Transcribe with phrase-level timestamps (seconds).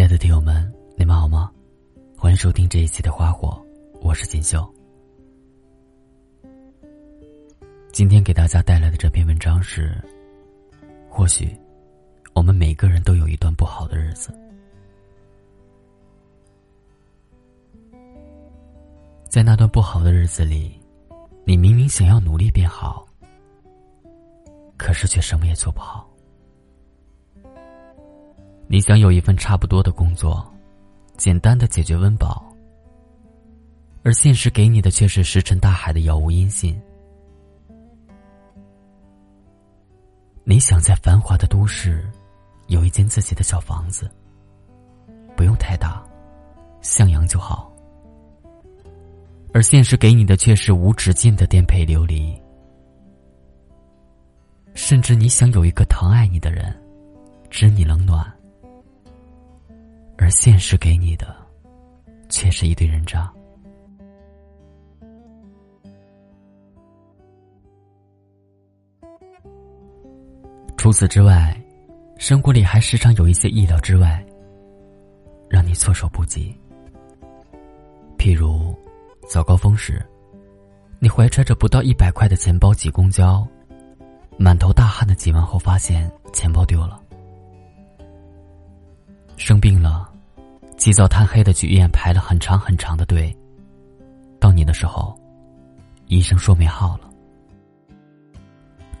[0.00, 1.52] 亲爱的听友们，你们好吗？
[2.16, 3.62] 欢迎收听这一期的《花火》，
[4.00, 4.66] 我是锦绣。
[7.92, 10.02] 今天给大家带来的这篇文章是：
[11.06, 11.54] 或许
[12.32, 14.32] 我们每个人都有一段不好的日子，
[19.28, 20.80] 在那段不好的日子里，
[21.44, 23.06] 你明明想要努力变好，
[24.78, 26.09] 可是却什么也做不好。
[28.72, 30.48] 你想有一份差不多的工作，
[31.16, 32.40] 简单的解决温饱，
[34.04, 36.80] 而现实给你的却是石沉大海的杳无音信。
[40.44, 42.08] 你想在繁华的都市
[42.68, 44.08] 有一间自己的小房子，
[45.36, 46.00] 不用太大，
[46.80, 47.72] 向阳就好，
[49.52, 52.40] 而现实给你的却是无止境的颠沛流离。
[54.74, 56.72] 甚至你想有一个疼爱你的人，
[57.50, 58.32] 知你冷暖。
[60.20, 61.34] 而现实给你的，
[62.28, 63.32] 却是一堆人渣。
[70.76, 71.58] 除此之外，
[72.18, 74.22] 生活里还时常有一些意料之外，
[75.48, 76.54] 让你措手不及。
[78.18, 78.74] 譬如，
[79.26, 80.04] 早高峰时，
[80.98, 83.46] 你怀揣着不到一百块的钱包挤公交，
[84.38, 87.02] 满头大汗的挤完后，发现钱包丢了。
[89.38, 90.09] 生病了。
[90.80, 93.36] 起早贪黑的去医院排了很长很长的队。
[94.40, 95.14] 到你的时候，
[96.06, 97.10] 医生说没号了。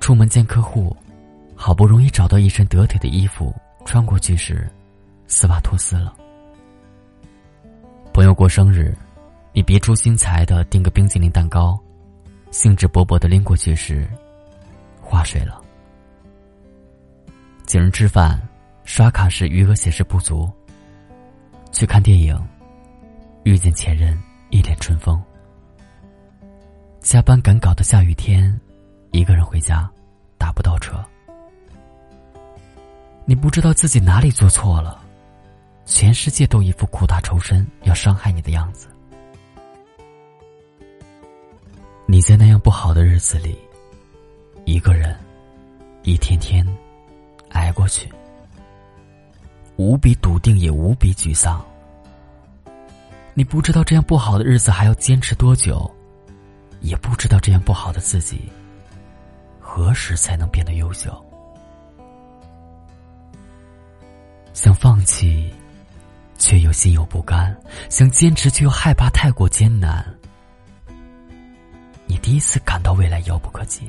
[0.00, 0.94] 出门见客户，
[1.54, 3.54] 好不容易找到一身得体的衣服
[3.84, 4.68] 穿过去时，
[5.28, 6.12] 丝袜脱丝了。
[8.12, 8.92] 朋友过生日，
[9.52, 11.78] 你别出心裁的订个冰淇淋蛋糕，
[12.50, 14.04] 兴致勃勃的拎过去时，
[15.00, 15.62] 化水了。
[17.68, 18.36] 请人吃饭，
[18.82, 20.50] 刷卡时余额显示不足。
[21.78, 22.36] 去看电影，
[23.44, 24.20] 遇见前任
[24.50, 25.22] 一脸春风。
[26.98, 28.60] 加班赶稿的下雨天，
[29.12, 29.88] 一个人回家，
[30.36, 31.00] 打不到车。
[33.24, 35.00] 你不知道自己哪里做错了，
[35.84, 38.88] 全世界都一副苦大仇深要伤害你的样子。
[42.06, 43.56] 你在那样不好的日子里，
[44.64, 45.16] 一个人，
[46.02, 46.66] 一天天
[47.50, 48.10] 挨过去。
[49.76, 51.64] 无比笃定，也无比沮丧。
[53.38, 55.88] 你不知道这样不好的日子还要坚持多久，
[56.80, 58.50] 也不知道这样不好的自己
[59.60, 61.08] 何时才能变得优秀。
[64.52, 65.54] 想放弃，
[66.36, 67.54] 却又心有不甘；
[67.88, 70.04] 想坚持，却又害怕太过艰难。
[72.06, 73.88] 你第一次感到未来遥不可及，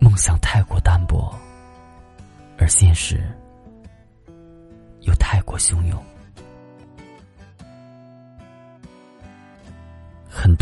[0.00, 1.30] 梦想太过单薄。
[2.56, 3.22] 而现实
[5.02, 6.02] 又太过汹涌，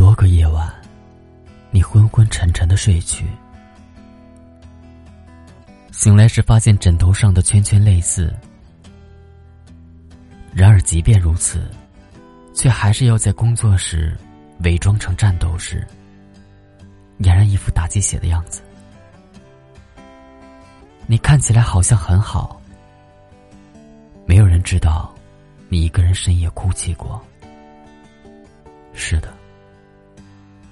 [0.08, 0.72] 多个夜晚，
[1.70, 3.26] 你昏昏沉沉的睡去，
[5.92, 8.34] 醒来时发现枕头上的圈圈类似。
[10.54, 11.70] 然而，即便如此，
[12.54, 14.16] 却还是要在工作时
[14.60, 15.86] 伪装成战斗时，
[17.20, 18.62] 俨然一副打鸡血的样子。
[21.06, 22.58] 你看起来好像很好，
[24.24, 25.14] 没有人知道，
[25.68, 27.22] 你一个人深夜哭泣过。
[28.94, 29.28] 是的，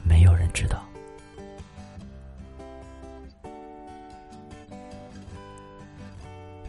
[0.06, 0.82] 没有人知道。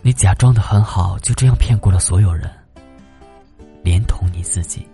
[0.01, 2.49] 你假装的很好，就这样骗过了所有人，
[3.83, 4.87] 连同你自己。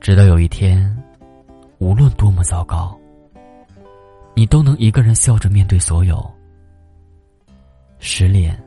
[0.00, 0.94] 直到有一天，
[1.78, 2.98] 无论多么糟糕。
[4.34, 6.28] 你都能一个人笑着面对所有
[7.98, 8.60] 失恋、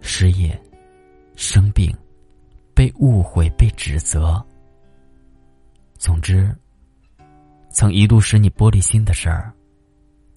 [0.00, 0.58] 失业、
[1.34, 1.92] 生病、
[2.72, 4.42] 被误会、被指责。
[6.02, 6.52] 总之，
[7.70, 9.52] 曾一度使你玻璃心的事儿，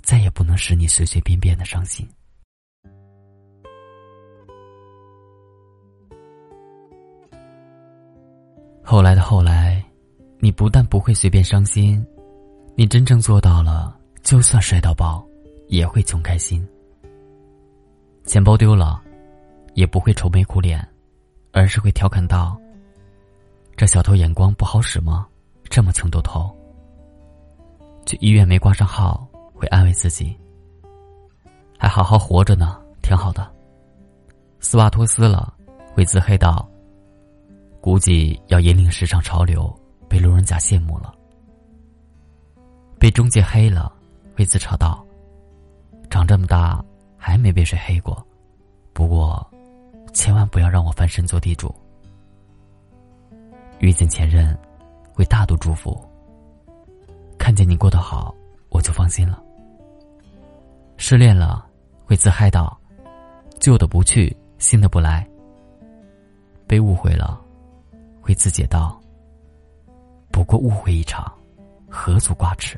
[0.03, 2.07] 再也不能使你随随便便的伤心。
[8.83, 9.83] 后来的后来，
[10.38, 12.06] 你不但不会随便伤心，
[12.75, 14.00] 你真正做到了。
[14.21, 15.27] 就算摔到爆，
[15.68, 16.63] 也会穷开心。
[18.23, 19.01] 钱包丢了，
[19.73, 20.88] 也不会愁眉苦脸，
[21.51, 22.56] 而是会调侃道
[23.75, 25.27] ：“这小偷眼光不好使吗？
[25.75, 26.50] 这么穷都偷。”
[28.07, 30.33] 去医院没挂上号，会安慰自己
[31.77, 33.51] ：“还好好活着呢，挺好的。”
[34.62, 35.54] 丝袜脱丝了，
[35.94, 36.66] 会自黑道
[37.81, 39.69] ：“估计要引领时尚潮流，
[40.07, 41.13] 被路人甲羡慕了。”
[42.98, 43.92] 被中介黑了。
[44.38, 45.06] 会自嘲道
[46.10, 46.83] ：“长这么大，
[47.18, 48.21] 还没被谁黑过，
[48.92, 49.45] 不过，
[50.13, 51.74] 千万不要让我翻身做地主。
[53.80, 54.57] 遇见前任，
[55.15, 55.97] 会大度祝福。
[57.38, 58.35] 看见你过得好，
[58.69, 59.41] 我就放心了。
[60.97, 61.65] 失恋了，
[62.06, 62.77] 会自嗨道
[63.59, 65.25] ：“旧的不去，新的不来。”
[66.67, 67.39] 被误会了，
[68.21, 69.00] 会自解道
[70.31, 71.31] ：“不过误会一场，
[71.89, 72.77] 何足挂齿。”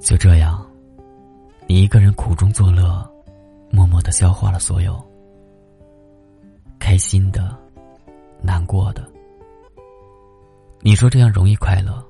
[0.00, 0.66] 就这样，
[1.66, 3.08] 你一个人苦中作乐，
[3.70, 5.04] 默默的消化了所有，
[6.86, 7.52] 开心的，
[8.40, 9.04] 难过的。
[10.82, 12.00] 你说这样容易快乐？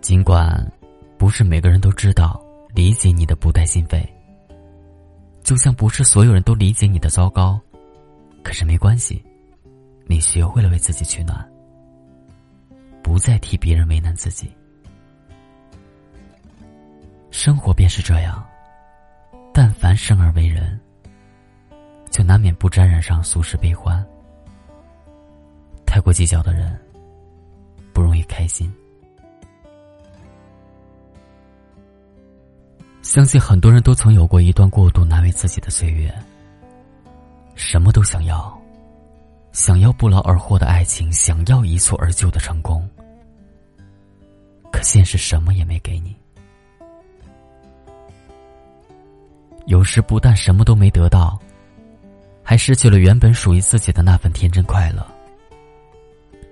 [0.00, 0.68] 尽管
[1.16, 2.44] 不是每个人都知道、
[2.74, 4.04] 理解你的不带心扉，
[5.44, 7.56] 就像不是所有人都理解你的糟糕，
[8.42, 9.24] 可是没关系，
[10.06, 11.48] 你学会了为自己取暖，
[13.00, 14.50] 不再替别人为难自己。
[17.30, 18.44] 生活便是这样，
[19.54, 20.80] 但凡生而为人，
[22.12, 24.06] 就难免不沾染上俗世悲欢。
[25.86, 26.78] 太过计较的人，
[27.92, 28.70] 不容易开心。
[33.00, 36.14] 相信很多人都曾有过一段过度难为自己的岁月，
[37.54, 38.60] 什么都想要，
[39.52, 42.88] 想要不劳而获的爱情，想要一蹴而就的成功，
[44.70, 46.14] 可现实什么也没给你。
[49.66, 51.38] 有时不但什么都没得到，
[52.52, 55.02] 还失去了原本属于自己的那份天真快乐。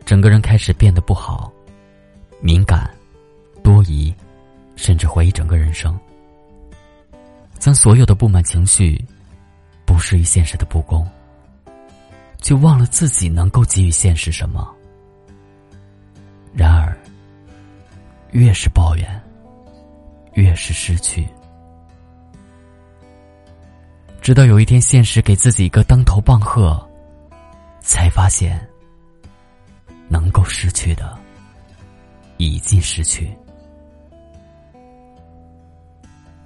[0.06, 1.52] 整个人开始变得不好，
[2.40, 2.90] 敏感、
[3.62, 4.10] 多疑，
[4.76, 5.94] 甚至怀疑整个人生。
[7.58, 8.98] 将所有的不满情绪，
[9.84, 11.06] 不适于现实的不公，
[12.40, 14.74] 却忘了自己能够给予现实什么。
[16.54, 16.96] 然而，
[18.30, 19.22] 越是抱怨，
[20.32, 21.28] 越是失去。
[24.20, 26.78] 直到有一天，现实给自己一个当头棒喝，
[27.80, 28.60] 才发现，
[30.08, 31.18] 能够失去的
[32.36, 33.34] 已经失去。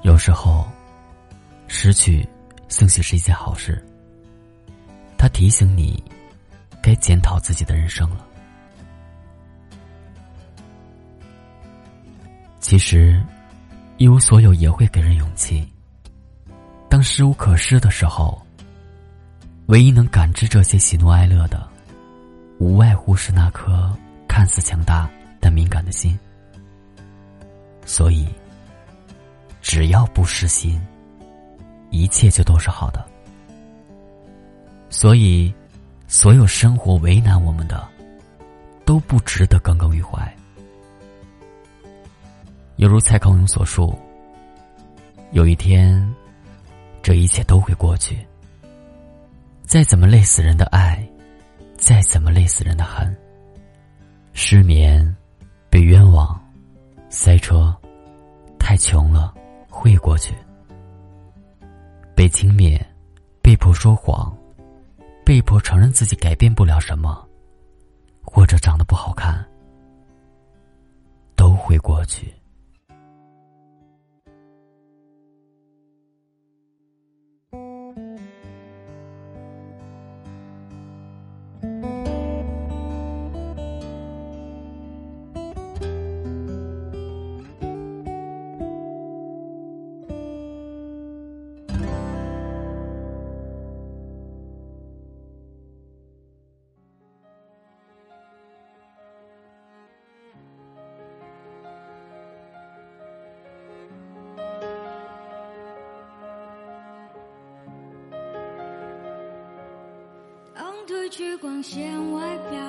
[0.02, 0.64] 有时候，
[1.66, 2.26] 失去
[2.68, 3.84] 兴许是一件好事。
[5.18, 6.02] 他提醒你，
[6.80, 8.24] 该检讨自己的人生了。
[12.60, 13.20] 其实，
[13.96, 15.68] 一无所有也会给人勇气。
[17.04, 18.40] 失无可失的时候，
[19.66, 21.68] 唯一能感知这些喜怒哀乐的，
[22.58, 23.94] 无外乎是那颗
[24.26, 25.08] 看似强大
[25.38, 26.18] 但敏感的心。
[27.84, 28.26] 所以，
[29.60, 30.80] 只要不失心，
[31.90, 33.04] 一切就都是好的。
[34.88, 35.52] 所以，
[36.08, 37.86] 所有生活为难我们的，
[38.86, 40.34] 都不值得耿耿于怀。
[42.76, 43.96] 犹如蔡康永所述
[45.32, 46.02] ：“有一天。”
[47.04, 48.26] 这一切都会过去。
[49.62, 51.06] 再怎么累死人的爱，
[51.76, 53.14] 再怎么累死人的恨，
[54.32, 55.14] 失眠，
[55.68, 56.40] 被冤枉，
[57.10, 57.76] 塞车，
[58.58, 59.34] 太穷了，
[59.68, 60.34] 会过去。
[62.14, 62.80] 被轻蔑，
[63.42, 64.34] 被迫说谎，
[65.26, 67.22] 被迫承认自己改变不了什么，
[68.22, 69.44] 或者长得不好看，
[71.36, 72.34] 都会过去。
[110.86, 112.60] 褪去光鲜外表，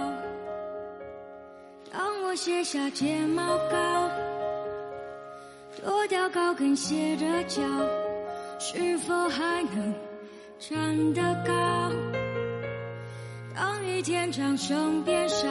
[1.91, 4.09] 当我卸下睫毛膏，
[5.77, 7.61] 脱掉高跟鞋的脚，
[8.57, 9.93] 是否还能
[10.57, 11.91] 站得高？
[13.53, 15.47] 当一天掌声变少，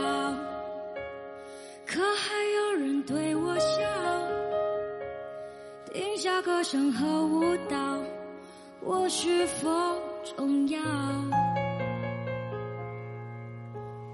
[1.86, 3.76] 可还有人对我笑？
[5.92, 7.98] 停下歌声和舞蹈，
[8.80, 9.68] 我是否
[10.24, 10.80] 重要？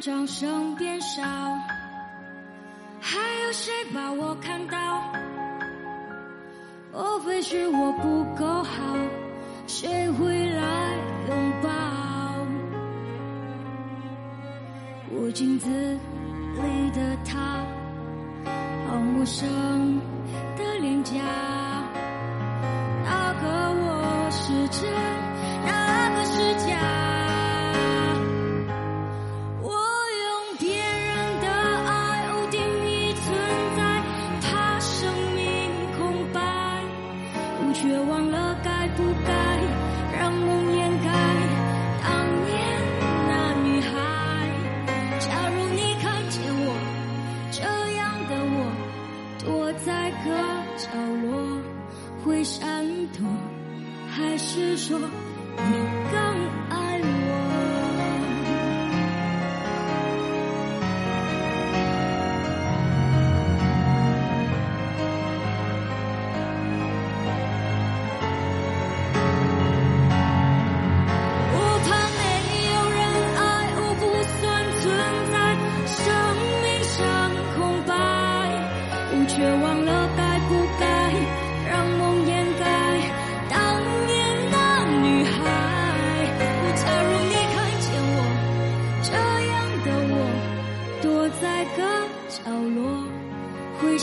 [0.00, 1.22] 掌声变少，
[3.00, 5.02] 还有谁把我看到？
[6.92, 8.96] 莫非是我不够好？
[9.66, 10.96] 谁会来
[11.28, 11.70] 拥抱？
[15.10, 17.64] 我镜子里的他，
[18.86, 20.00] 好陌生
[20.56, 21.53] 的脸颊。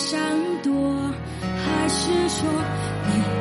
[0.01, 0.19] 想
[0.63, 1.13] 躲
[1.63, 2.49] 还是说
[3.05, 3.40] 你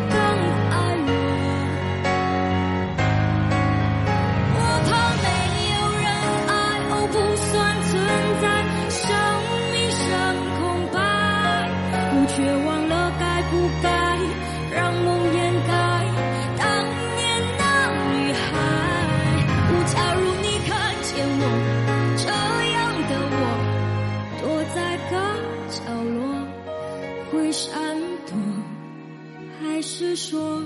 [30.20, 30.62] 说